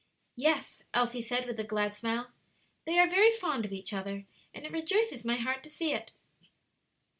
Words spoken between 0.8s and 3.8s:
Elsie said, with a glad smile: "they are very fond of